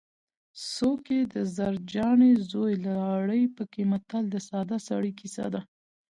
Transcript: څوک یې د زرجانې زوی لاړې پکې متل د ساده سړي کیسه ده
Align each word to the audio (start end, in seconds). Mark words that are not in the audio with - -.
څوک 0.73 1.01
یې 1.15 1.21
د 1.33 1.35
زرجانې 1.57 2.31
زوی 2.49 2.73
لاړې 2.87 3.41
پکې 3.55 3.81
متل 3.91 4.23
د 4.31 4.35
ساده 4.47 4.77
سړي 4.87 5.11
کیسه 5.19 5.45
ده 5.53 5.61